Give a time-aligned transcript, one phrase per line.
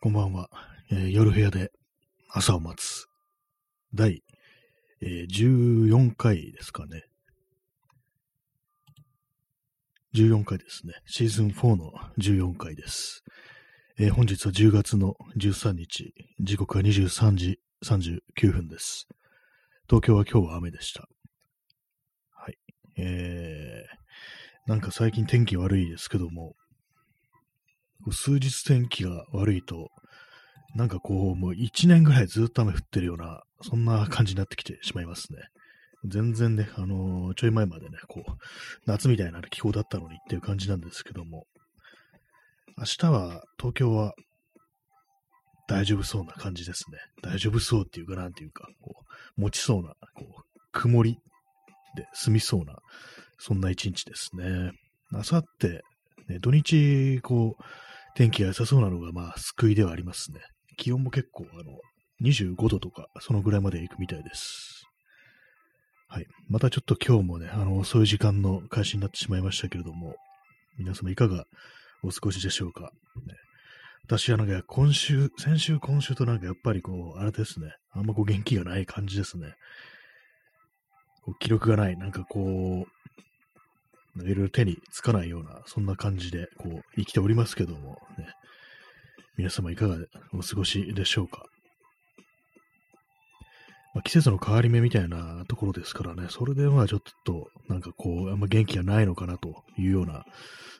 [0.00, 0.48] こんばんは。
[0.92, 1.72] えー夜部屋で
[2.30, 3.08] 朝を待つ。
[3.92, 4.22] 第、
[5.00, 7.02] えー14回ですかね。
[10.14, 10.92] 14回ですね。
[11.04, 13.24] シーズン4の14回です。
[13.98, 19.08] えー本日は10月の13日、時刻は23時39分です。
[19.88, 21.08] 東京は今日は雨でした。
[22.36, 22.58] はい。
[22.98, 26.54] えー、なんか最近天気悪いですけども、
[28.12, 29.90] 数日天気が悪いと、
[30.74, 35.40] なんかこう、もう一年ぐらいずっと雨降ってるような、そんな感じになってきてしまいますね。
[36.04, 38.32] 全然ね、あのーちょい前までね、こう、
[38.86, 41.46] 夏みたいな気候だったのにっていう感じなんですけども、
[42.76, 44.12] 明日は、東京は、
[45.66, 46.98] 大丈夫そうな感じですね。
[47.22, 49.02] 大丈夫そうっていうか、なんていうか、こ
[49.36, 51.18] う、持ちそうな、こう、曇り
[51.96, 52.76] で済みそうな、
[53.38, 54.70] そんな一日ですね。
[55.12, 55.82] あさって、
[56.28, 57.62] ね、土日、こう、
[58.18, 60.40] 天気が良さそうなのが、まあ、救いではありますね。
[60.76, 61.78] 気温も結構、あの、
[62.20, 64.82] 25度とか、そのぐらいまで行くみたいです。
[66.08, 66.26] はい。
[66.48, 70.16] またちょっと今日もね、あの、遅い時間の開始になってしまいましたけれども、
[70.78, 71.44] 皆様いかが
[72.02, 72.90] お過ごしでしょうか。
[73.24, 73.34] ね、
[74.02, 79.54] 私はなんか今週、先週今週となんかやっぱりこう、あれですね、あんまこう元気がない感じですね。
[81.22, 82.90] こう記録がない、なんかこう、
[84.24, 88.26] いろいろ手につかないような、そんな感じで、こう、生きておりますけども、ね、
[89.36, 89.96] 皆様いかが
[90.32, 91.46] お過ごしでしょうか。
[93.94, 100.24] まあ、季節の変わり目みたいなところですからね、それでまあちょっと、なんかこう、あんま元気がないのかなというような、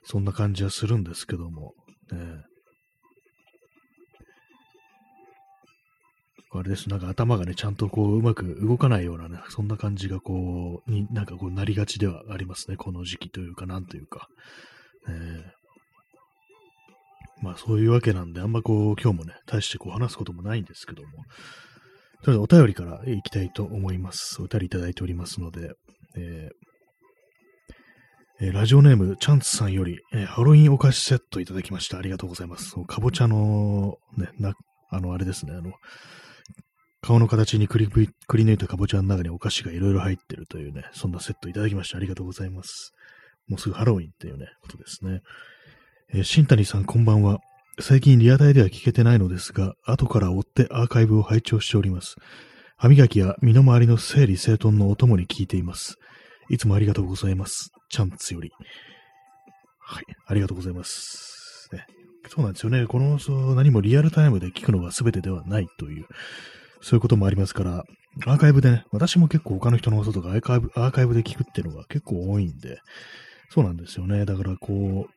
[0.04, 1.72] そんな感じはするんですけども、
[2.12, 2.18] ね、
[6.50, 6.88] あれです。
[6.88, 12.76] なんか頭がね、ちゃんとこう、うまく動かないようなね、そんな感じがこう、になんかこう、なりがちではありますね。
[12.76, 14.28] この時期というか、なんというか。
[15.08, 15.58] えー
[17.40, 21.22] まあ、そういうわけなんで、あんまこう、今日もね、大してこう、話すこともないんですけども、とり
[22.26, 24.42] あえずお便りからいきたいと思います。
[24.42, 25.72] お便りいただいておりますので、
[26.16, 26.68] えー
[28.40, 31.98] えラジオネーム、チャンツさんより、えハロウィンお菓子セットいただきました。
[31.98, 32.76] ありがとうございます。
[32.86, 34.54] かぼちゃの、ね、な、
[34.90, 35.72] あの、あれですね、あの、
[37.08, 41.96] 顔の形にくりくり抜いたかぼちゃの中にお菓子がいろいろ入ってるというね、そんなセットいただきました。
[41.96, 42.92] ありがとうございます。
[43.48, 45.22] もうすぐハロウィンっていうね、ことですね。
[46.12, 47.38] えー新谷さん、こんばんは。
[47.80, 52.16] 最近リアタイでは聞けてないのですが、後から追ってアーカイブを拝聴しております。
[52.76, 55.96] 歯磨きや身の回りの整理整頓のお供に聞いています。
[56.50, 57.70] いつもありがとうございます。
[57.88, 58.50] チャンツより。
[59.80, 61.70] はい、ありがとうございます。
[61.72, 61.86] ね、
[62.28, 62.86] そうなんですよね。
[62.86, 66.06] この放送何もリアルタイムで聞くのが全てではないという、
[66.80, 67.84] そういうこともありますから、
[68.26, 72.78] アーカイブでね、私も結構他の人の放送とかアーカイブアーカイブで聞くっていうのが結構多いんで、
[73.50, 74.24] そうなんですよね。
[74.24, 75.10] だからこう、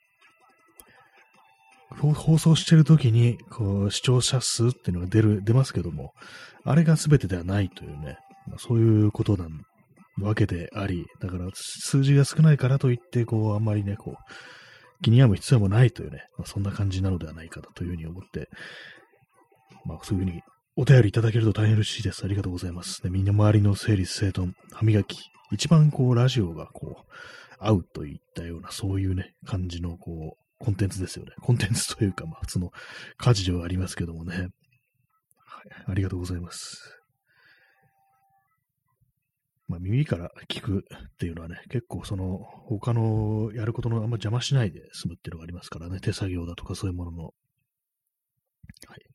[2.14, 6.14] 放送してる時に、こう、視聴者数っていうのが出る、出ますけども、
[6.64, 8.18] あれが全てではないというね、
[8.48, 9.48] まあそういうことな、
[10.20, 18.50] わけであり、だから数字が少ないからといって、こう、あんまりね、こう、気に病む必要もないというね、まあ、そんな感じなのではないかというふうに思って、
[19.86, 20.42] まあ、そういうふうに
[20.78, 22.24] お便りいただけると大変嬉しいです。
[22.24, 23.04] ありがとうございます。
[23.04, 25.18] ね、身の回りの整理整頓、歯磨き、
[25.52, 27.12] 一番こう、ラジオがこう、
[27.60, 31.34] 合うといったような、そういうね、感じのこう、コンテンツですよね。
[31.42, 32.72] コンテンツというか、まあ、普通の
[33.18, 34.38] 家事ではありますけどもね。
[34.38, 34.48] はい、
[35.88, 37.02] ありがとうございます。
[39.68, 47.24] まあ、耳から聞くっていうのはね、結構その、他のやることのあんま邪魔しないで済むっていうのがありますからね、手作業だとかそういうものの。
[47.26, 47.34] はい、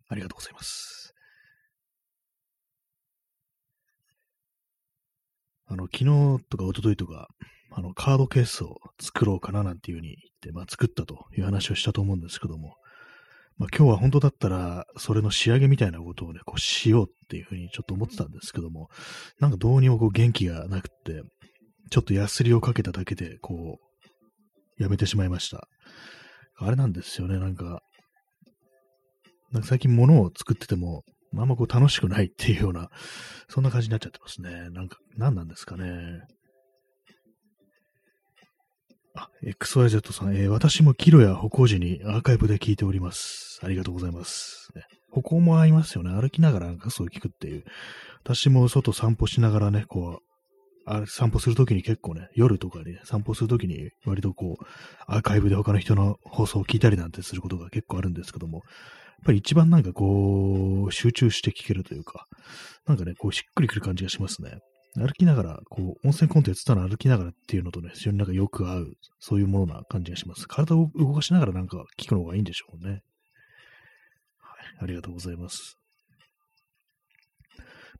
[0.09, 1.15] ありがとうございます。
[5.67, 7.29] あの、昨日とか一昨日とか、
[7.73, 12.77] あの、カードケースを作ろうかななんていうふうに言って、まあ、作ったという話をしたと思うんですけども、
[13.59, 18.89] まあ、今日は本当だったら、それの仕上げみたいなことをね、こうしようっていうふうにちょっと思ってたんですけども、
[19.41, 21.23] なんかどうにもこう元気がなくって、
[21.91, 23.79] ちょっとヤスリをかけただけで、こ
[24.79, 25.69] う、やめてしまいました。
[26.59, 27.81] あれなんですよね、なんか、
[29.53, 31.03] なんか最近物を作ってても、
[31.35, 32.91] あんまこう楽しくないっていうような、
[33.49, 34.71] そんな感じになっちゃってますね。
[34.71, 36.23] なんか、何なんですかね。
[39.15, 43.61] あ、XYZ さん、えー私もキロや歩行時にアーカイブで聞いております。
[43.63, 44.71] ありがとうございます。
[44.75, 46.11] ね、歩行も合いますよね。
[46.11, 47.65] 歩きながらなんかそう聞くっていう。
[48.23, 50.27] 私も外散歩しながらね、こう、
[50.89, 54.65] あ散歩するときに結構ね、夜とかに、ね、散歩するときに割とこう、
[55.07, 58.63] アーカイブで他の人の放送を聞いたりなんてすることが結構あるんですけども、
[59.19, 62.27] やっぱり一番なんかこう、集中して聞けるというか、
[62.87, 64.59] なんかね、こうしっくりくる感じがしますね。
[64.97, 70.47] 歩きながら、こう、温泉コンテンツたの歩きながらっていうのとね、非常になんかよく合う、そういうものな感じがします。
[70.47, 72.91] 体を動かしながらなんか聞くのがいいんでしょうね。
[72.91, 73.01] はい。
[74.81, 75.77] ありがとうございます。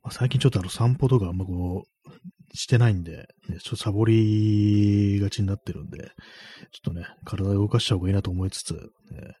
[0.03, 6.11] まあ、最近ちょっとあの散歩とかあんまこう、してないんで、ね、ちょっとサボりがちになってるんで、ちょっ
[6.83, 9.35] とね、体を動かした方がいいなと思いつつ、ね、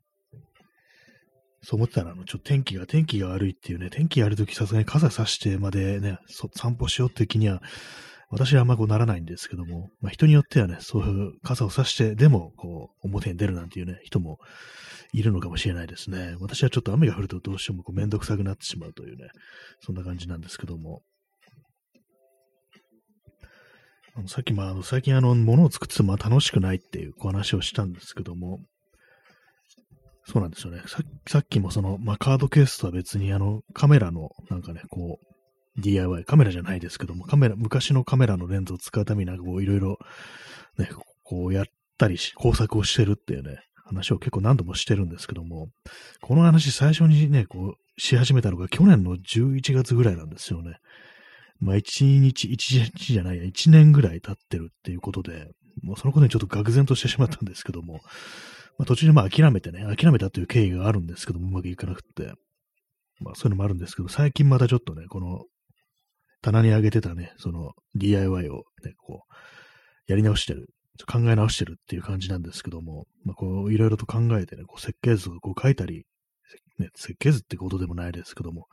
[1.63, 6.19] そう思ってたら、あの、ちょっと天気が、天気が悪いっていうね、天気悪いときさすがに傘さしてまでね、
[6.55, 7.61] 散歩しようって気には、
[8.29, 14.37] 私はあんまこうならないんですけども、まあ、人によってはね、そういう傘を差して、でも、こう、表に出るなんていうね、人も
[15.13, 16.35] いるのかもしれないですね。
[16.39, 19.29] 私はちょっと雨が降るとどうしてもこうめんどくさくなってしまうというね、
[19.79, 21.01] そんな感じなんですけども。
[24.15, 28.59] あのさっき、まあ、最近あの、物を作ってても楽しくないっていうお話をしたんですけども、
[30.29, 30.81] そうなんですよね。
[30.87, 39.99] ささっきもその、まあ、カードケースとは別にあの、カメラの、なんかね、こう、DIY、カメラじゃないですけども、カメラ、昔のカメラのレンズを使うためになんかこういろいろ
[40.77, 40.89] ね、
[41.23, 41.65] こうやっ
[41.97, 45.69] たりし、工作をしてるっていうね、話を結構何度もしてるんですけども、
[46.21, 50.77] この話最初にね、こう、し始めたのが去年の11月ぐらいなんですよね。
[51.59, 55.47] まあ、1日、1日じゃないや、1年ぐらい経ってるっていうことで、
[55.83, 58.01] もうそのことにちょっと愕然としてしまったんですけども、
[58.77, 62.33] まあ、途中でまあ諦めてね、諦めたという経緯があるんですけども、うまくいかなくって、
[63.19, 65.45] まあそういうのもあるんですけど、最近またちょっとね、この
[66.41, 69.33] 棚に上げてたね、その DIY をね、こう、
[70.07, 70.67] やり直してる、
[71.05, 76.05] 考え直してるっていう感じなんですけども、まあ、こう、いろいろと考えてね、こう設計図をこう書いたり、
[76.79, 78.67] ね、設計図ってことでもないですけども、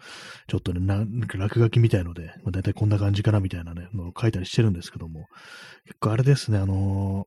[0.47, 5.27] ちょっとね、なんか落書きみたいので、まあ、大体こんな感じかなみたいなね、のを書いたりしてるんですけども、
[5.85, 7.27] 結構あれですね、あの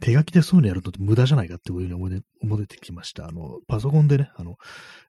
[0.00, 3.26] 手書きでそういうのやると無駄じゃないかっていうふうに思い思ってきました。
[3.26, 4.56] あの、パソコンでね、あの、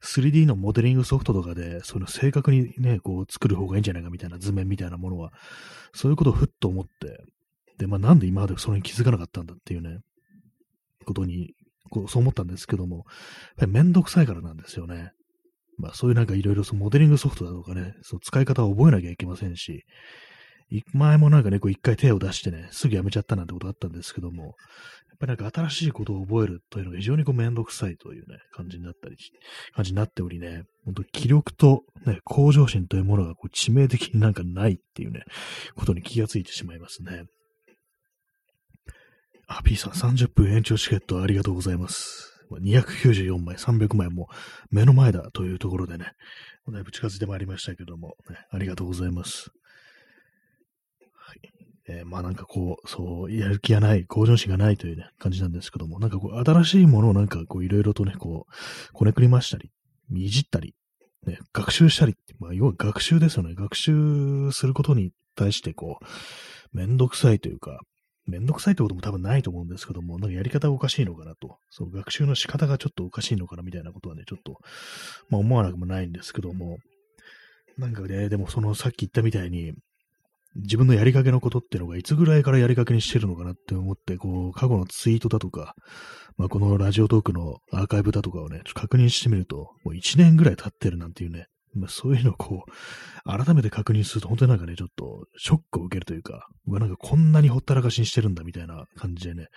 [0.03, 5.31] 3D のモデリングソフトとかで、そういうの正確にね、こう作る方がいいんじゃないかみたいな図面みたいなものは、
[5.93, 7.23] そういうことをふっと思って、
[7.77, 9.99] で、まあなんで今までそれに気づかなかったんだっていうね、
[11.05, 11.53] ことに、
[11.91, 13.05] こう、そう思ったんですけども、やっ
[13.57, 15.11] ぱりめんどくさいからなんですよね。
[15.77, 19.85] まあそういうなんかいろいろモデリングソフトだとかね、そう使い方を覚えなきゃいけませんし、
[20.93, 24.53] 前もなんかね、こう一回手を出してね、すぐやめちゃったなんてことあったんですけども、やっ
[25.19, 29.17] ぱりなんか新しいことを覚えるというのが非常にこうめんどくさいというね、感じになったり、
[29.73, 35.23] 感じになっておりね、本当気力とね、向上心というものがこう致命的になんかないっていうね、
[35.75, 37.23] ことに気がついてしまいますね。
[39.47, 42.29] あ、P さん30分延長チケットありがとうございます。
[42.51, 44.27] 294枚、300枚も
[44.71, 46.11] 目の前だというところでね、
[46.71, 49.51] だいぶ近づいてまいりましたけども、ね、ありがとうございます。
[51.91, 59.71] えー、まあなんかこう、そう、やる気がない、向上心がないというね、感じなんですけども、なんかこう、新しいものをなんかこう、いろいろとね、こう、こねくりましたり、
[60.13, 60.75] いじったり、
[61.25, 63.55] ね、学習したり、まあ、要は学習ですよね。
[63.55, 67.79] 学習することに対してこう、めんどくさいというか、
[68.27, 74.59] めんどくさいってことも多分ないと思うんですけども、なんかやり方がおかしいのかなと、その学習の仕方がちょっとおかしいのかなみたいなことはね、ちょっと、
[75.29, 76.77] まあ思わなくもないんですけども、
[77.77, 79.73] なんかね、でもそのさっき言ったみたいに、
[80.55, 85.75] 自分のやりかけのことっていうのがいつぐらいからやりかけにしてるのかなって思って、こう、過去のツイートだとか、
[86.37, 99.47] まあ、このラジオトークのアーカイブだとかをね、ちょっと確認してみると、もう1年ぐらい経ってるなんていうね、まあ、そういうのをこう、改めて確認すると、本当になんかね、ちょっとショックを受けるというか、うわ、なんかこんなにほったらかしにしてるんだみたいな感じでね、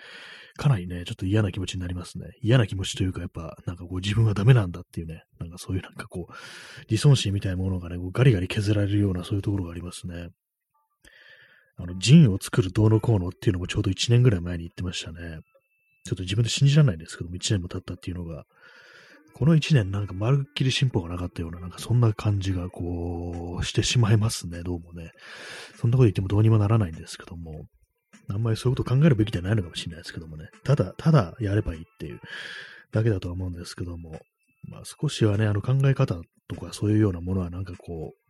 [0.56, 2.27] かなりね、ちょっと嫌な気持ちになりますね。
[2.43, 6.33] 嫌な気持ちというか、やっぱ、なんかこう自分はダメなんだっていうね、なんかそういうなんかこう、
[6.91, 10.29] 自尊心みたいなものがね、こうガリガリ削られるようなそういうところがありますね。
[11.76, 15.41] あの、ジンを作るどうのこうのっていうのもちょうど1年ぐらい前に言ってましたね。
[16.05, 18.44] ちょっと自分で信じられないんですけども、1年も経ったっていうのが、
[19.34, 25.12] この1年なんかまるっきり進歩がなかったような、なんかそんな感じがこう、してしまいますね、どうもね。
[25.76, 27.67] そんなこと言ってもどうにもならないんですけども、
[28.29, 30.48] あんまりそういうこと考えるべきじゃないのかもしれないですけどもね。
[30.64, 32.20] ただ、ただやればいいっていう
[32.93, 34.20] だけだとは思うんですけども、
[34.69, 38.21] まあ少しはね、あの考え方とかそういうようなものはなんかこう、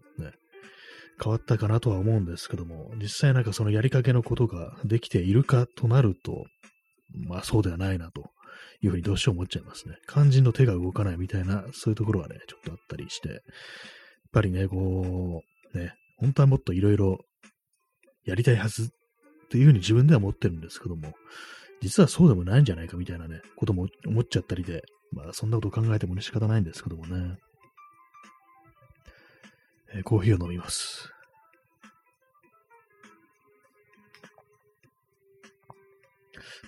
[1.22, 6.44] 変わったかなとは思うんですけども、実際なんかそのやりかけのことができているかとなると、
[7.28, 8.30] まあそうではないなと
[8.80, 9.96] いうふうにどうしても思っちゃいますね。
[10.08, 13.38] 肝心の手が動かないみたいな、そういうところはね、ちょっとあったりして、やっ
[14.32, 15.42] ぱりね、こ
[15.74, 17.18] う、ね、本当はもっといろいろ
[18.24, 18.88] やりたいはずっ
[19.50, 21.14] ていうふうに自分では思ってるんですけども、
[21.80, 27.36] 実はそうでもないんじゃないかみたいなね、ことも思っちゃったりで、まあそんなこと考えてもね仕方ないんですけどもね。
[29.94, 31.12] え、コーヒーを飲みます。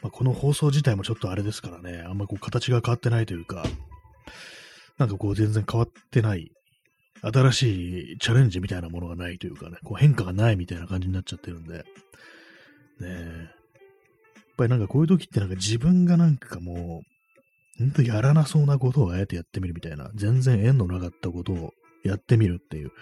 [0.02, 3.64] まあ、この放送自体もちょっとあれですからね、あんまこう形が変わってないというか、
[4.98, 6.52] なんかこう全然変わってない、
[7.22, 11.84] 新しいチャレンジみたいなものがないというかね、こう変化がないみたいな感じになっちゃってるんで、ね
[13.00, 13.48] え、
[14.36, 21.72] やっぱりなんかこういう時ってなんか自分がなんかもう、本当やらなそうなことをあえてやってみるみたいな、全然縁のなかったことを
[22.04, 22.92] やってみるっていう、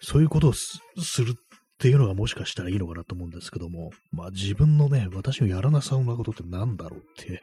[0.00, 0.80] そういうことをす
[1.18, 1.34] るっ
[1.78, 7.42] ていうのがもしかしたらいいのかなと思うんですけども、まあ自分のね、私のやらなそうなことって何だろうって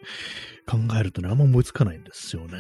[0.68, 2.58] 考えるとね、あんま思いつかないんですよね。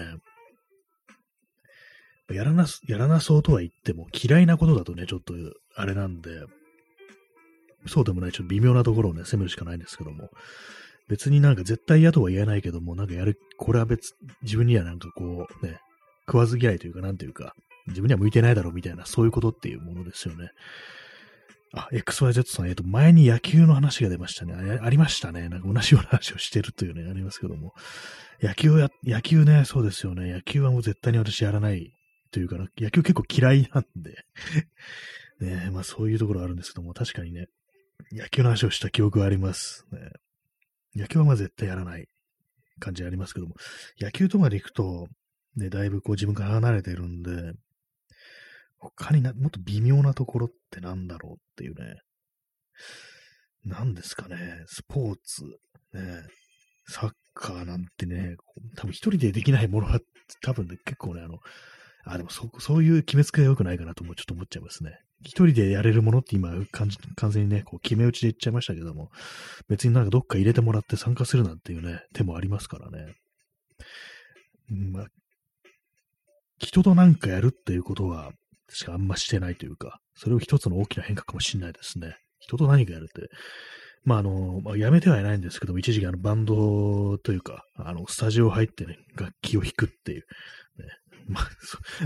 [2.29, 5.33] やらな、やらなそうとは言っても嫌いなことだとね、ちょっと
[5.75, 6.29] あれなんで、
[7.85, 10.29] そうでもない、ちょっと微妙なところをね、攻めるしかないんですけども、
[11.07, 15.79] 別になんか絶対嫌とは言えないけども、なんかやる、これは別、自分にはなんかこう、ね、
[16.27, 17.53] 食わず嫌いというか、なんていうか、
[17.87, 20.49] 自分には向いてないだろうみたいな、そういうことっていうものですよね。
[21.73, 24.79] あ、XYZ さん、えっと、前に野球の話が出ましたね。
[24.81, 25.49] あありましたね。
[25.49, 27.73] なんか同じような話をしてるというね、ありますけども。
[28.41, 30.31] 野球や、野球ね、そうですよね。
[30.31, 31.91] 野球はもう絶対に私やらない
[32.31, 34.15] というかな、野球結構嫌いなんで
[35.39, 37.47] ね、まあそういうところあるんですけども、確かにね、
[38.11, 39.85] 野球の話をした記憶があります。
[39.91, 40.11] ね、
[40.95, 42.07] 野球はまあ絶対やらない
[42.79, 43.55] 感じありますけども、
[43.99, 45.07] 野球とかで行くと、
[45.55, 47.53] ね、だいぶこう自分から離れてるんで、
[48.79, 52.01] 他にな、もっと微妙なところってなんだろうっていうね。
[53.65, 55.43] 何ですかね、スポーツ、
[55.93, 56.23] ね、
[56.87, 58.35] サッカーなんてね、
[58.75, 59.99] 多分一人でできないものは
[60.41, 61.39] 多分ね、結構ね、あの、
[62.05, 64.99] あ、でもそ、そういう決めつけが良くないかなともちょっと思っちゃいますね。
[65.21, 66.89] 一人でやれるものって今、完
[67.31, 69.11] 全にね、こう決め打ちで言っちゃいましたけども、
[69.67, 73.15] 別になんかどっか入れてもらって参加するなんていうね、手もありますからね。
[74.69, 75.07] まあ、
[76.59, 78.31] 人となんかやるっていうことは、
[78.67, 82.15] 確かあんましてないというか、それを一つの大きな変化かもしれないですね。
[82.39, 83.29] 人と何かやるって、
[84.03, 90.21] まあ、あの、まあ、やめてはいないんですけども、一時期あのバンドというか、あの、スタジオ入ってね、楽器を弾くっていう、
[90.77, 90.85] ね、
[91.27, 91.49] まあ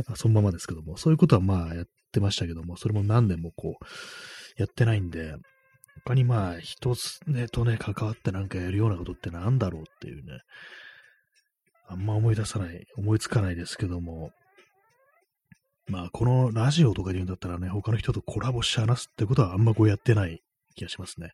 [0.05, 3.85] そ、 そのままですけども、そういうことはまあやってましたけども、それも何年もこう、
[4.57, 5.35] やってないんで、
[6.03, 6.95] 他にまあ、人
[7.27, 10.39] ね、とね、関わってなんかやるようなことってなんだろうっていうね、
[11.87, 14.31] あんま思い出さない、思いつかないですけども、
[15.87, 20.41] まあ、このラジオとかで言うんだったらね、他の人とコラボし話すってことはあんまこうやってない
[20.75, 21.31] 気がしますね。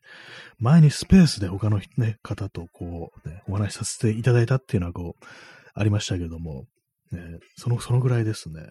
[0.58, 5.24] 前にスペースで他の、ね、方とこう、ね、お話しさせていただいたっていうのはこう、
[5.74, 6.64] ありましたけども、
[7.12, 8.68] ね、その、そのぐらいですね。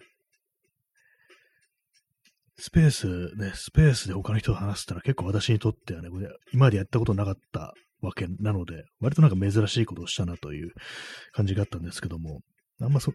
[2.60, 6.08] スペース、ね、スペースで他の人と話すってのは結構私にとってはね、
[6.52, 10.72] 今までやったことなかったわけなので、割となんか珍しいことをしたなという
[11.32, 12.40] 感じがあったんですけども、
[12.80, 13.12] あんまそ、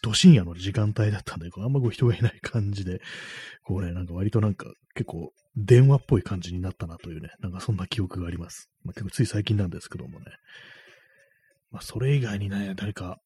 [0.00, 3.00] 都深夜の時間帯だったんで、あんまこう人がいない感じで、
[3.64, 8.70] こうね、なんか割となんか結構電話っぽい感じになったなというね、なんかそんな記憶があります。
[8.84, 10.26] まあ、結構つい最近なんですけどもね。
[11.70, 13.18] まあそれ以外にね、誰か、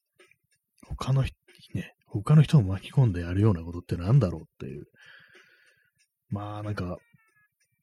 [0.88, 1.36] 他の人、
[1.74, 4.86] ね、他の人を巻き込んでやるようなことってなんだろうっていう。
[6.30, 6.96] まあなんか、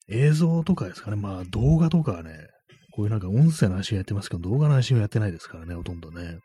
[0.10, 2.48] 映像とかですかね、まあ動画とかはね、
[2.92, 6.40] こういうなんか音声の配信やってますけど、動画の配信はやってないですからね、ほとんどね。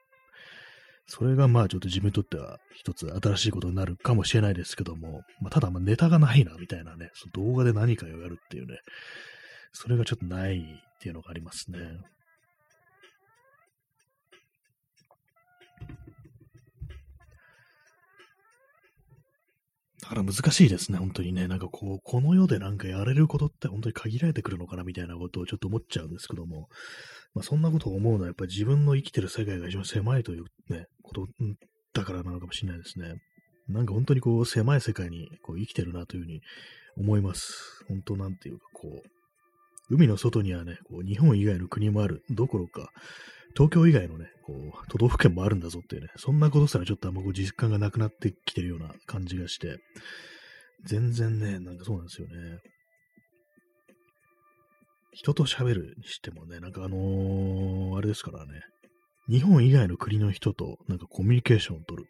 [1.10, 8.78] それがまあちょっと自分にとっては一つ新しいことになるかもしれないですけども、まあ、ただまネタがないなみたいなね、その動画で何かをやるっていうね、
[9.72, 11.78] それがちょっとないっていうのがありますね。
[20.08, 21.48] だから難しいですね、本当にね。
[21.48, 26.68] なんかこう、この世でなんかやれることって本当に限られてくるのかなみたいなことをちょっと思っちゃうんですけども、
[27.34, 31.26] まあ、そんなことを思うのはやっぱり自分の生きてる世界が一番狭いというね、こと
[31.92, 33.16] だからなのかもしれないですね。
[33.68, 36.40] なんか本当にこう狭い世界にこう生きてるなというふうに
[36.96, 37.84] 思います。
[37.88, 42.90] 本当なんていうかこう、海の外にはね、こう日本以外の国もあるどころか、
[43.58, 49.78] 東京以外のね、こう、都道府県もあるんだぞっていうね、そんなことすらちょっとあんまこう実感がなくなってきてるような感じがして、
[50.84, 52.60] 全然ね、なんかそうなんですよね。
[55.12, 58.60] 人と喋るにしてもね、なんかあのー、あれですからね、
[59.28, 62.08] 日本以外の国の人となんかコミュニケーションを取る。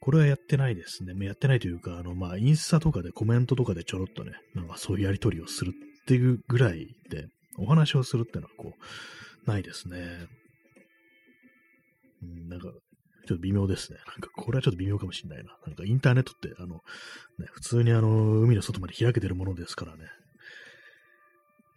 [0.00, 1.14] これはやってないですね。
[1.24, 10.26] やってないというか、あの、まあ、インスタとかでコメントとかでちょろっとね、なんかそういうやりとりをするっていうぐらいで、お話をするっていうのはこう、ないですね。
[12.22, 12.68] うん、なんか、
[13.26, 13.98] ちょっと微妙ですね。
[14.06, 15.56] なんか、これはちょっと微妙かもしれないな。
[15.66, 16.76] なんか、インターネットって、あの、
[17.38, 20.04] ね、普通にあの、海の外まで開けてるものですからね。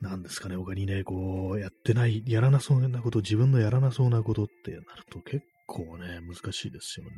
[0.01, 7.11] なんですかね、他にね、こう、やってない、やらなそうなこと、自分のやらなそうなことってなると結構ね、難しいですよね。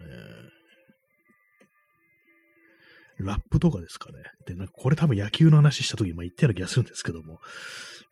[3.19, 4.23] ラップとかですかね。
[4.47, 7.39] で、なんかこれ多分野球の話した時も言ったような気がするんですけども、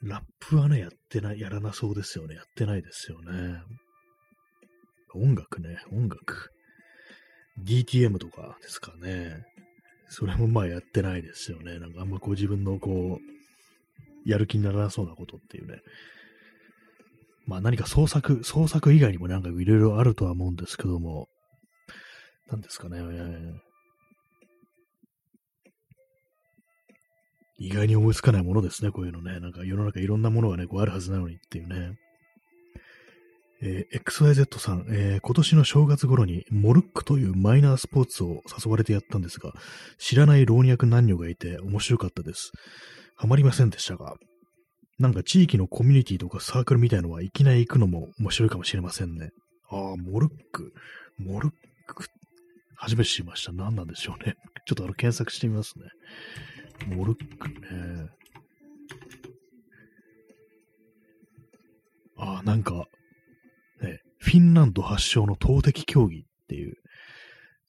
[0.03, 2.35] ラップはね、やってない、やらなそうですよね。
[2.35, 3.61] やってないですよね。
[5.17, 6.51] 音楽ね、音楽。
[7.63, 9.43] DTM とかですかね。
[10.09, 11.79] それもまあやってないですよね。
[11.79, 15.79] なんかあんまこう自分のこう、やる気にならなそうなことっていうね。
[17.45, 21.27] まあ何か創作、創作以外にもなんかいろいろあるとは思うんですけども、
[22.49, 22.99] 何ですかね、
[27.59, 29.39] 意外に思いつかないものですね、こういうのね。
[29.39, 31.97] なんか世の中いろんなものがね、こうあるはずなのにっていうね。
[33.61, 39.53] えー、XYZ さん、えー、今年の正月頃にモルックというマイナースポーツを誘われてやったんですが、
[39.97, 42.51] 知らない老若男女がいて面白かったです。
[43.15, 44.15] ハマりませんでしたが、
[44.97, 49.31] なんか地域のコミュニティとかサークルみたいのはいきなり行くのも面白いかもしれませんね。
[49.69, 50.73] ああ、モルック。
[51.17, 51.51] モルッ
[51.87, 52.05] ク。
[52.75, 53.51] 初めて知りました。
[53.51, 54.35] 何なんでしょうね。
[54.65, 55.85] ちょっとあの検索してみますね。
[56.95, 58.09] モルックね。
[62.17, 62.87] ああ、なんか、
[64.19, 66.75] フィンランド発祥の投擲競技っていう、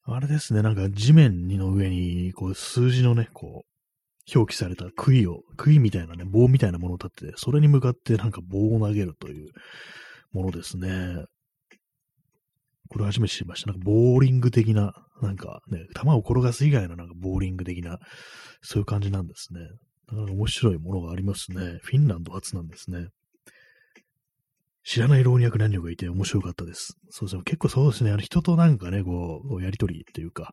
[0.05, 3.71] あれですね、なんか地面の上に、こう、数字のね、こう、
[4.39, 9.51] 表記された杭を、杭みたいなね、棒みたいなものを立って、それに向かってなんか棒を投げるという
[10.33, 11.25] ものですね。
[12.89, 13.71] これ初めて知りました。
[13.71, 14.93] なんかボーリング的な、
[15.23, 17.99] なんかね、球を転がす以外のなんかボーリング的な、
[18.63, 19.61] そういう感じなんですね。
[20.09, 21.79] なか面白いものがありますね。
[21.83, 23.07] フィンランド初なんですね。
[24.83, 26.95] 知らない老若男女がいて面白かったです。
[27.11, 27.43] そうですね。
[27.45, 28.11] 結構そうですね。
[28.13, 30.53] あの人となんかね、こう、やりとりっていうか、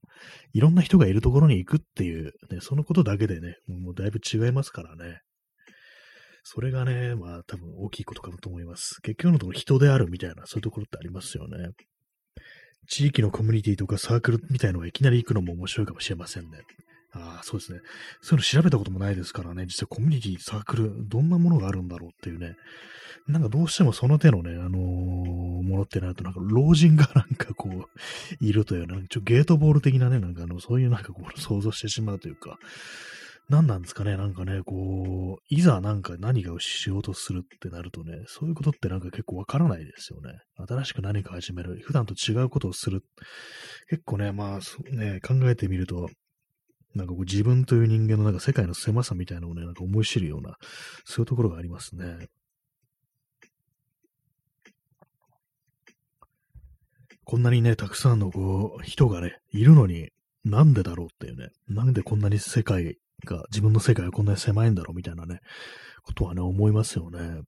[0.53, 5.21] いろんな人がいるところに行くっていう、ね、そのことだけでね、もうだいぶ違いますからね。
[6.43, 9.01] それがね、まあ多分大きいことかと思います。
[9.01, 11.71] 結局のところ人であるみたいな、そういうところってありますよね。
[12.89, 16.61] 地域のコミュニティとかサークルみたいのがいきなり行くのも面白いかもしれませんね。
[17.17, 17.79] ああ、そうですね。
[18.21, 22.55] そういうの調べたこともないですからね、実際コミュニティ、サークル、どんなものがあるんだろうっていうね。
[23.27, 24.81] なんかどうしてもその手のね、あのー、
[25.63, 32.57] ものってなると、なんか老人がなんかこう、いるというような、ちょゲートボール的なね、なんかあの、そういうなんかこう、想像してしまうというか、
[33.49, 40.39] 何なんですかね、なんかね、こう、いざなんか何かをしようとするってなるとね、そういうことってなんか結構わからないですよね。
[40.67, 43.03] 新しく何か始める、普段と違うことをする。
[43.89, 46.09] 結構ね、まあ、ね、考えてみると、
[46.97, 50.57] なんかこう自分という人間のなんか世界の狭さみたいなのをね、なんか思い知るような、
[51.05, 52.27] そういうところがありますね。
[57.23, 60.09] こんなにね、たくさんのこう、人がね、いるのに、
[60.45, 65.41] なんでだろうっていうね、なんでこんなに世界が、自分の世界がこんなに狭いんだろうみたいなね、
[66.03, 67.41] ことはね、思いますよね。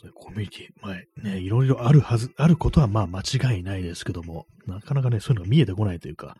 [0.00, 6.36] そうね、コミュニティ、まあね、いろいろあるはず、あることはまあ間違いないですけども、なかなかね、そういうのが見えてこないというか、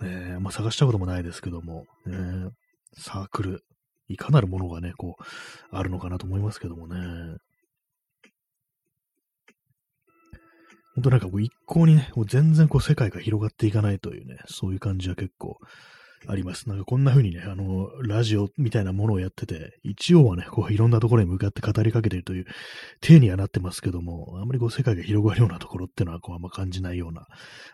[0.00, 2.50] ね、まあ探したこともないですけども、ね、
[2.96, 3.64] サークル、
[4.08, 5.22] いかなるものがね、こう、
[5.70, 7.36] あるのかなと思いますけどもね。
[10.94, 15.58] 本当なんかこう一向にね、もう全然こう世界が広がっていかないというね、そういう感じは結構
[16.26, 16.68] あります。
[16.68, 22.46] なんかこんな風にね、あの、ラジオみたいなものをやってて、一応はね、こういろんなところに向かって語りかけているという
[23.00, 27.26] 体にはなってますけども、あんまりこう世界が広がるようなところっていうのはこうあんま感じないような、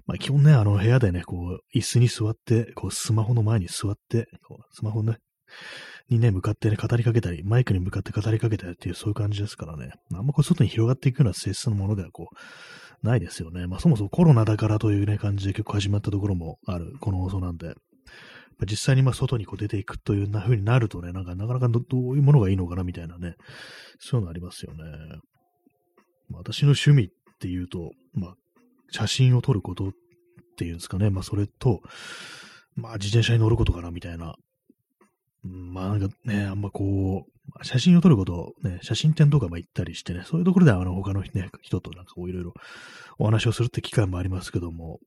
[0.07, 5.19] まあ基本ね、あの部屋でね、こう椅子に座って、こうスマホの前に座って、こうスマホね、
[6.11, 12.37] にね、向かってね、語りかけたり、マイクに向かって語りかけたりっていうそういう感じですからね、あんまこう外に広がっていくような性質のものではこう、
[13.07, 13.67] ないですよね。
[13.67, 17.75] まあそもそもコロナだからというね、感じで結構始まったところもある、この放送なんで。
[18.67, 23.35] 実際にまあ外にこう出ていくというな風になるとね、なんかなかなかどういうものがいいのかなみたいなね、
[23.99, 24.85] そういうのありますよね。
[26.29, 28.35] まあ、私の趣味っていうと、まあ、
[28.91, 29.93] 写真を撮ることっ
[30.57, 31.81] ていうんですかね、まあそれと、
[32.77, 34.37] まあ自転車に乗ることかなみたいな。
[35.43, 42.55] まあなんかね、あんまこう、写真を撮ること、ね、写真展とかも行ったりしてね、そういうところであの他の、ね、人となんかこういろいろ
[43.19, 45.01] お話をするって機会もありますけども、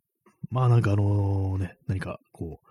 [0.50, 2.67] まあなんかあのね、何かこう、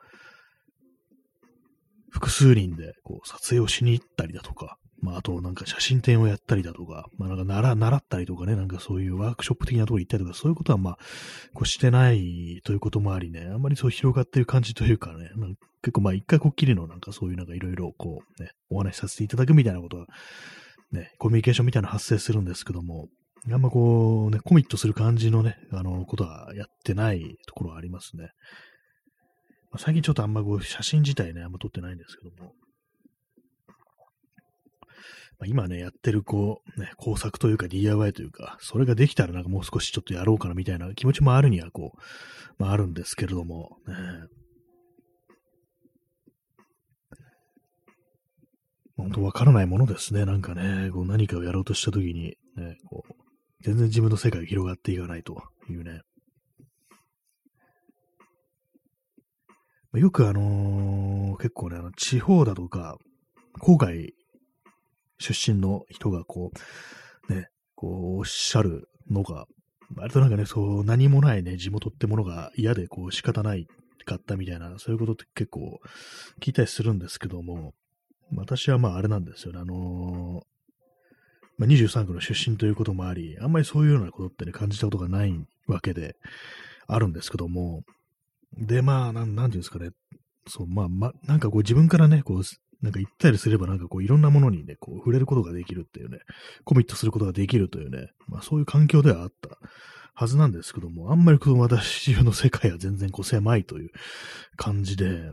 [2.11, 10.99] 複数人でこう撮影をしに行ったりだとか、まああとなんか写真展をやったりだとか、まあなんか習習ったりとかね、なんかそういうワークショップ的なところ行ったりとか、そういうことはまあ、
[11.55, 15.31] こうしてないということもありね、あんまりそう広がってる感じというかね、
[15.83, 20.07] 結構まあ一回こっきりのなんかそういうなんかいろいろこうね、お話しさせていただくみたいなことは、
[20.92, 23.09] ね、コミュニケーションみたいな発生するんですけども、
[23.53, 28.31] あんまこうね、コミットする感じのね、あの、ことはやってないところはありますね。
[29.79, 32.53] 最近ちょっとあんまこう写真自体ね、あんま撮ってないんですけども、
[35.39, 41.99] まあ、今ね、やってるこう、ね、工作というか DIY というか、それができたらなんかもう少しちょっとやろうかなみたいな気持ちもあるにはこう、
[42.59, 43.95] まああるんですけれども、ね、
[48.97, 50.25] 本当わからないものですね。
[50.25, 53.12] なんかね、こう何かをやろうとしたときに、ね、こう、
[53.62, 56.01] 全然自分の世界が広がっていかないというね。
[60.01, 62.97] よくあのー結構ね、あの地方だとか、
[63.61, 64.15] 郊外
[65.19, 66.51] 出身の人がこ
[67.29, 69.47] う、ね、こう、おっしゃるのが、
[69.95, 73.67] 割となんかね、そう、何もないね、地元ってものが嫌で、こう、仕方ない
[74.05, 75.81] かったみたいな、そういうことって結構
[76.41, 77.75] 聞いたりするんですけども、
[78.35, 80.57] 私はまああれなんですよね、あのー
[81.59, 85.35] まあ、23区の出身ということもあり、あんまりそういうようなことってね、感じたことがない
[85.69, 86.17] わけで、
[86.89, 87.83] あるんですけども、
[88.57, 89.90] で、まあ、なん、なんていうんですかね、
[90.49, 92.42] そう、まあ、ま、なんかこう自分からね、こう、
[92.83, 96.19] なんか言ったりすればなんかこういろんなものにね、こう触れることができるっていうね、
[96.64, 99.59] コミットすることができるというね、まあそういう環境ではあった
[100.14, 103.90] はずなんですけども、あんまりこの私の世界は全然こう狭いという
[104.57, 105.33] 感じで、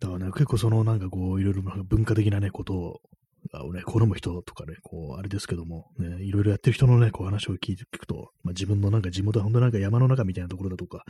[0.00, 3.00] だからね、結構そのなんかこういろいろ文化的なね、ことを
[3.52, 11.04] をね、好む人とかね、こう、あれですけども、ね、いろいろやってる人のね、こう話を聞いて聞くと、まあ、自分のなんか地元は本当なんか山の中みたいなところだとか、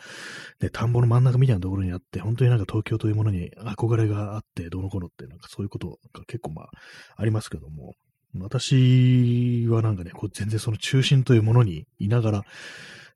[0.60, 6.70] ね、田んぼの真ん中みたいなところにあって、本当になんか東京というものに憧れがあって、どのこうのって、なんかそういうことが結構まあ、
[7.16, 7.94] ありますけども、
[8.38, 12.42] 私はなんかね、こう全然その中心というものにいながら、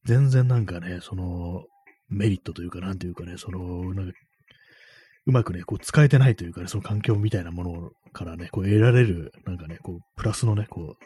[0.05, 1.65] 全然なんかね、その、
[2.09, 4.13] メリットというか、なんていうかね、その、なんか
[5.27, 11.05] うまくね、こう使えてないというかね、その環境みたいなものからね、こう得られる、なんかね、こう、プラスのね、こう、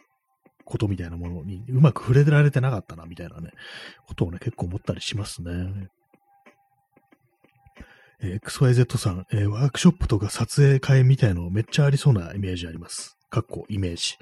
[0.65, 3.53] ことみたいなものにうまく触れられてなかったな、みたいなね、
[4.07, 5.89] ことをね、結構思ったりしますね。
[8.21, 13.17] えー、XYZ さん、えー、ワークショップとか撮影会みたいのめっちゃありそうなイメージあります。
[13.31, 14.17] かっこイメージ。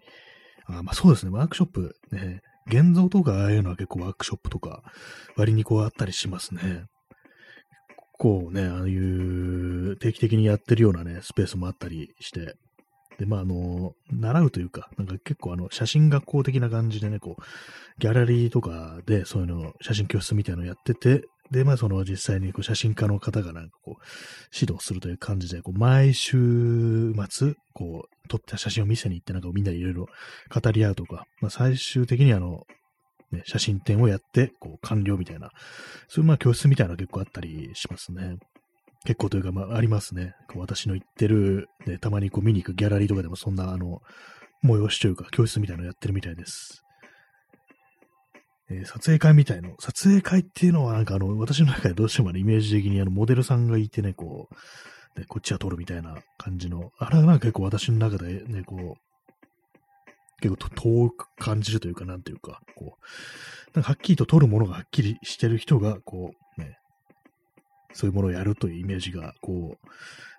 [0.67, 4.83] あまあそうですね、ワークショップ、ね、現像とかああいうのは結構ワークショップとか
[5.37, 6.85] 割にこうあったりしますね。
[8.19, 12.57] 構ね、ああいう定期的にやってるようなね、スペースもあったりして、
[13.19, 17.43] で、まあ、あの、習うというか、なんか結構あの、写真学校的な感じでね、こう、
[17.99, 24.03] ギャラリーとかでそういうの、写真教室みたいなのやってて、で、まあ、その実際にこう写真家の方がなんかこう、
[24.53, 30.07] 指導するという感じで、こう、毎週末、こう、撮った写真を見せに行って、なんかみんなでいろいろ
[30.53, 32.67] 語り合うとか、まあ、最終的にあの、
[33.33, 35.51] ね、写真展をやって、こう、完了みたいな、
[36.09, 38.37] そういうまあ教室みたいなの結構あったりしますね。
[39.05, 40.35] 結構というか、まあ、ありますね。
[40.49, 44.01] こう私の行ってる、ね、たまにこう見に行くギャラリーとかでもそんな、あの、
[44.65, 46.83] 催しというか、教室みたいなのやってるみたいです。
[48.69, 49.77] えー、撮影会みたいの。
[49.79, 59.06] 撮影会っていうのは、なんかあの、私の中でどうしてもねイメージ的にあの、モデルさんがいてね、こう、ね、こっちは撮るみたいな感じの、あれはなんか結構私の中でね、こう、
[60.41, 66.79] 結構遠く感じるというか、なんていうか、こう、なんかはっきりと撮るものがはっきりしてる人が、こう、ね、
[67.93, 69.89] そういうものをやるというイメージが、こう、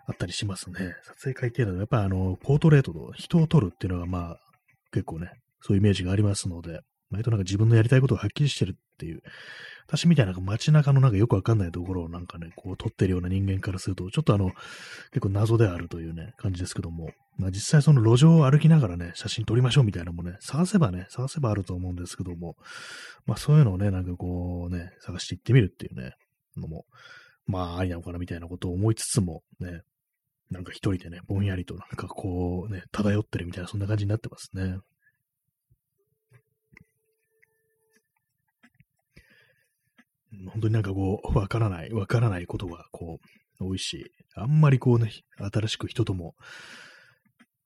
[0.08, 0.96] あったりしますね。
[1.04, 4.40] 撮影会っていうのは、やっぱあの、ポートレートの人を撮るっていうのが、まあ、
[4.92, 5.32] 結構ね、
[5.62, 6.80] そういうイメージがありますので、
[7.10, 9.22] 割となんか自分のやりたいことがはっきりしてるっていう
[9.88, 14.52] 私みたいな街中のなんかよくわかんないところをなんかね、こう撮ってるような人間からすると、ちょっとあの、
[15.12, 22.56] 結構謎であるというね、感じですけども、まあ実際その路上を歩きながらね、写真撮りましょうみたいなのもね、探せばね、探せばあると思うんですけども、
[23.26, 26.14] まあそういうのをね、なんかこうね、探していってみるっていうね、
[26.58, 26.86] のも、
[27.46, 29.82] まあありなのかなみたいなことを思いつつも、ね、
[30.50, 34.80] なんか一人でね、ぼんやりとなんかこうね、漂ってるみたいな、そんな感じになってますね。
[40.52, 43.20] 本当になんかこう、わからない、わからないことがこ
[43.60, 46.36] う、多いし、あんまりこうね、新しく人とも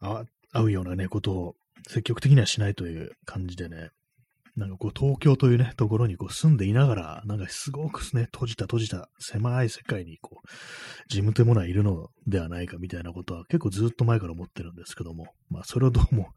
[0.01, 1.55] 会うようなね、ことを
[1.87, 3.89] 積極的にはしないという感じでね、
[4.57, 10.47] なんかこう東京というね、ところにこう住んでいながら、なんかすごくね、閉じた閉じた狭い世界にこう、
[11.09, 16.29] 自分というものはいるのではないかみたいなことは結構ずっと前から思ってるんですけども、まあそれをどうも、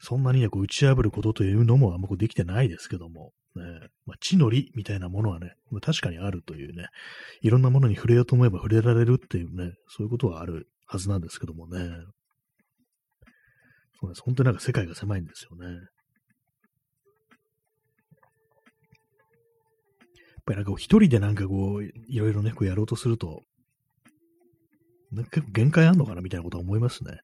[0.00, 3.62] そんなにね、こう打ち破ることというのもあんまこうできてないですけども、ね、
[4.04, 6.86] まあ、地の利みたいなものはね、確かにあるというね、
[7.40, 11.88] いろんなものに触れようと思えば触れられるっていうね、そういうことはあるはずなんですけどもね。
[14.00, 14.22] そうです。
[14.22, 15.66] 本当になんか世界が狭いんですよね。
[15.66, 15.72] や
[20.40, 23.42] っぱりなんか一人でなんかこう、いろいろね、こうやろうとすると、
[25.12, 27.18] な結構限界あんのかなみたいなことは思いますね。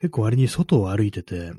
[0.00, 1.52] 結構割に外を歩いてて、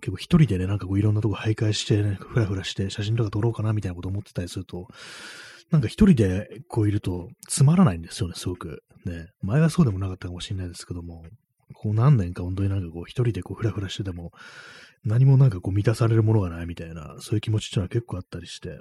[0.00, 4.86] 結構一人でね、なんかこういろんなとこ徘徊してね、ふらふらして写真とか撮ろうかなみたいなこと思ってたりすると、
[5.70, 8.82] なんか一人でこういるとつまらないんですよね、すごく。
[9.04, 9.28] ね。
[9.42, 11.24] 前はそうでもなかったかもしれないですけども、
[11.74, 14.32] こう何年か本当になんかこう一人でこうふらふらしてても、
[15.04, 18.80] 何もなんかこう満たされるものがないみたいな、そういう気持ちっていうのは結構あったりして、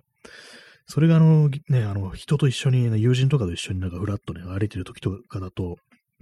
[0.87, 5.77] それがあの、ね、あの、人と一緒に、ね、友人とかと一緒になんかフラッとね、歩いてる時とかだと、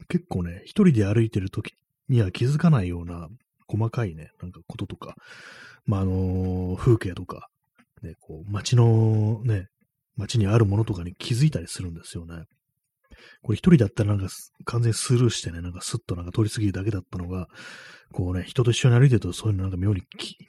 [0.07, 1.73] 結構ね、一人で歩いてる時
[2.07, 3.27] には気づかないような
[3.67, 5.15] 細かいね、なんかこととか、
[5.85, 7.49] まあ、あの、風景とか、
[8.01, 9.67] ね、こう、街のね、
[10.15, 12.43] 街にあるものとかに気づいたりするんですよね。
[13.41, 14.33] これ一人だったらなんか
[14.65, 17.47] 完全スルーしてね、なんかスッとなんか通り過ぎるだけだったのが、
[18.13, 20.01] こうね、人と一緒に歩いてるとそういうのなんか妙に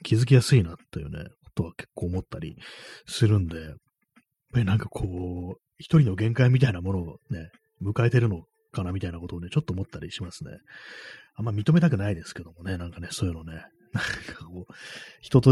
[0.03, 2.55] 気づきやすいなというね、ことは結構思ったり
[3.07, 3.73] するんで、やっ
[4.53, 7.49] ぱりなんかこう、一人の限界みたいなものをね、
[7.81, 10.51] 迎えてるのかなみたいなことをね、ちょっと思ったりしますね。
[11.35, 14.03] あんま認めたくないですけどもね、なんかね、そういうのね、なん
[14.35, 14.73] かこう、
[15.21, 15.51] 人と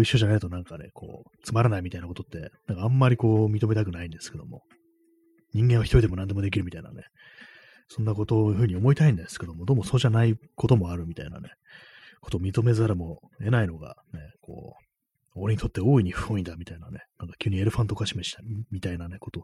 [0.00, 4.62] 一緒じゃないとなんかね、こう、つまらないみたいなことって、なんかあんまりこう、認めたくないんですけども、
[5.54, 7.04] 人間は一人でも何でもできるみたいなね、
[7.88, 11.50] そんなことをふうに思いたいんですけども、どうもそうじゃないこともあるみたいなね、
[12.20, 14.84] ことを認めざるも得ないのが、ね、こう、
[15.36, 19.42] 俺にとって大いに不本意だみたいなね、なんか急にエレファントカシメしたみたいなね、ことを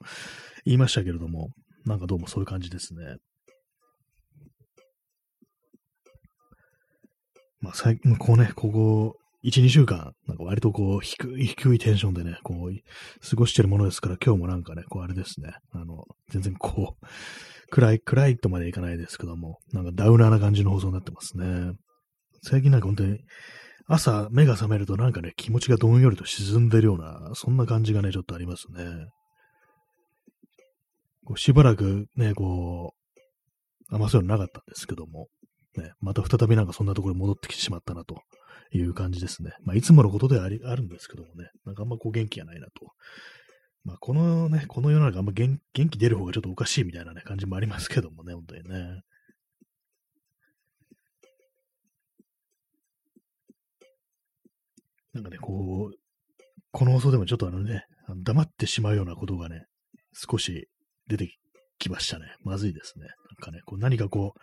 [0.65, 1.49] 言いましたけれども、
[1.85, 3.17] なんかどうもそういう感じですね。
[7.61, 17.07] まあ、最近、こうね、ここ、1、2週間、なんか割とこう、低い、低いテンションでね、こう、過ごしてるものですから、今日もなんかね、こう、あれですね、あの、全然こう、
[17.71, 21.73] 暗い、暗いとまでいかないですけども、なんかダウナーな感じの放送になってますね。
[22.43, 23.21] 最近なんか本当に、
[23.87, 28.85] 朝目が覚めるとなんかね、気持ちがどんよりと沈んでるような、そんな感じがね、ちょっとありますね。
[31.25, 35.29] こうしばらくね、こう、あんまそういうのなかったんですけども、
[35.77, 38.23] ね、また再びなんかそんなところに戻ってきてしまったなと
[38.73, 39.53] いう感じですね。
[39.63, 42.93] まあ、いつものことではありあるんですけどもね、なんかあんまこう元気がないなと。
[43.85, 49.03] まあ、このね、この世の中あんま元元気出る方がちょっとおかしいみたいなね、感じもありますけどもね、本当にね。
[55.13, 55.97] なんかね、こう、
[56.71, 57.85] この放送でもちょっとあのね、
[58.23, 59.67] 黙ってしまうようなことがね、
[60.13, 60.69] 少し
[61.09, 61.37] 出て
[61.79, 62.27] きましたね。
[62.45, 63.07] まずいですね。
[63.07, 64.35] なんかね、こう何かこ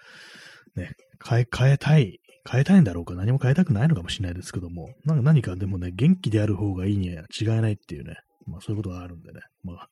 [0.75, 9.89] う、ね、変え、変えたい、変えたいんだろうか、何も変えたくないのかもしれないですけども、なんか何かでもね、元気である方がいいには違いないっていうね、まあそういうことがあるんでね、まあ、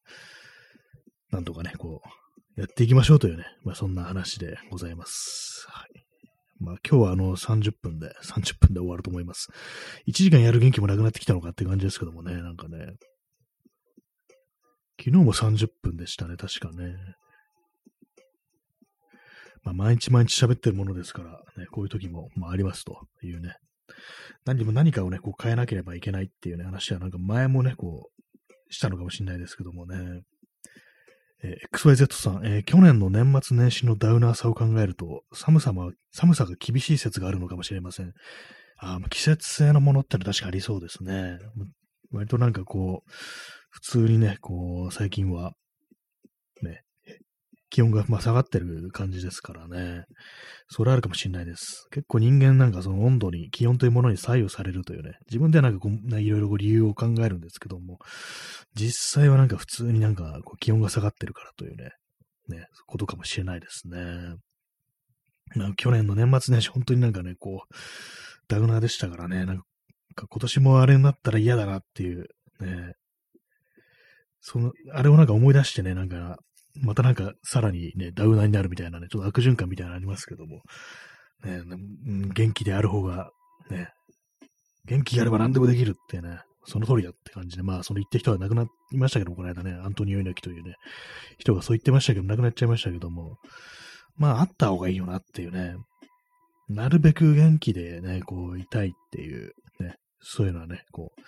[1.31, 2.01] なんとかね、こ
[2.57, 5.65] う、やっていきましょうというね、まあそんな話でございます。
[5.69, 6.05] はい。
[6.59, 9.49] まあ今日はあの30分で、30分で終わると思います。
[10.07, 12.93] 1時間やる元気もなくなってきたのかって感じですけどもね、なんかね、
[14.97, 16.95] 昨日も30分でしたね、確かね。
[19.65, 23.55] まあ、毎日毎日喋ってるものですから、ね、こういう時も、まあ、ありますというね。
[24.45, 30.21] 何でも何かをね、こう変えなければいけないっていうね、話はなんか前もね、こう、したのかもしれないですけどもね。
[31.43, 38.13] えー、XYZ さん、えー、去年の年末年始のダウナーさを考えると、寒さも、寒さが厳しい説があるのかもしれません。
[38.77, 41.39] あ季節性のものってのは確かありそうですね。
[42.11, 43.11] 割となんかこう、
[43.69, 45.53] 普通にね、こう、最近は、
[47.75, 50.05] 気温がまあ下がってる感じですからね。
[50.69, 51.89] それあるかもしれないです。
[51.91, 57.97] 結構人間なんかその温度に、気温というものに左右されるというね、自分ではなんかこう、いろいろ理由を考えるんですけども、
[58.75, 61.89] 実際はなんか普通になんかこう気温が下がってるからというね、
[62.47, 63.99] ね、ことかもしれないですね。
[65.55, 67.75] まあ、去年の年末年始、本当になんかね、こう、
[68.47, 69.63] ダウナーでしたからね、なんか
[70.29, 72.29] 今年もあれになったら嫌だなっていう、
[72.61, 72.93] ね、
[74.39, 76.37] その、あれをなんか思い出してね、なんか、
[76.81, 80.61] またなんかさらにね、ダウナーになるみたいなね、ちょっと悪循環みたいなのありますけども、
[81.43, 81.61] ね、
[82.33, 83.29] 元気である方が、
[83.69, 83.89] ね、
[84.85, 90.75] 元気があれば何でもできるってね、その通りだって感じで、まあ、その言って人は亡くなりましたけども、この間ね、アントニオ猪木というね、
[91.37, 93.37] 人がそう言ってましたけど、亡くなっちゃいましたけども、
[94.17, 95.75] まあ、あった方がいいよなっていうね、
[96.67, 101.21] なるべく元気でね、こう、いたいっていう、ね、そういうのはね、こう、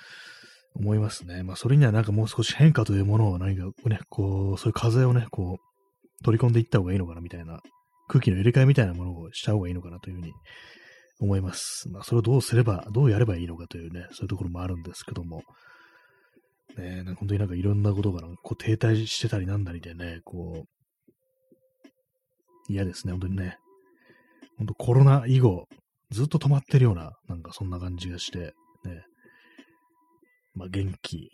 [0.79, 1.43] 思いますね。
[1.43, 7.61] まあ、それにはなんかもう少し変化というものを何かね、こう、そういう風をね、こう、取り込んでいった方がいいのかなみたいな、
[8.07, 10.31] 空気の入れ替えみたいなものをした方がいいのかなというふうに
[11.19, 11.89] 思います。
[11.89, 15.41] まあ、それをどうすれば、どうやればいいのかというね、そういうところもあるんですけども、
[16.77, 20.67] ね、なんか本当になんかいろんなことがこう停滞してたりなんだりでね、こう、
[22.69, 23.57] 嫌ですね、本当にね。
[24.57, 25.65] 本当コロナ以後、
[26.11, 29.03] ずっと止まってるような、なんかそんな感じがして、ね、
[30.57, 31.29] まあ、元気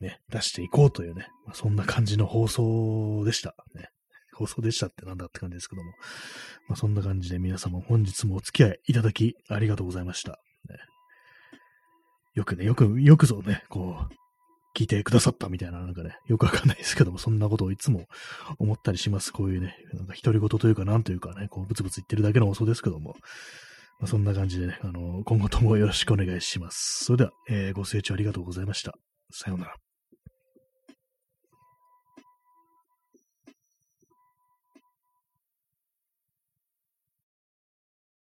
[0.00, 3.54] で、ね、出していこうというね、まあ、そんな感じの放送でした。
[3.74, 3.88] ね。
[4.34, 5.90] 放送でしたってなんだって感じですけども。
[6.68, 10.40] まあ、そんな感じで皆様本日もお付き合いいただきありがとうございました。
[10.68, 10.78] ね、
[12.34, 14.14] よくね、よく、よくぞね、こう、
[14.74, 18.06] 聞いてくださったみたいな、なんかね、よくわかんないですけども、そんなことをいつも
[18.58, 19.32] 思ったりします。
[19.32, 23.14] こういうね、なんか独り言というか、なんというかね、こう、ブツブツ言ってるだけの放送ですけども、
[24.02, 27.04] まあ、そんな感じでね、あの、今後ともよろしくお願いします。
[27.04, 28.94] それでは、えー、ご清聴ありがとうございました。
[29.30, 29.91] さようなら。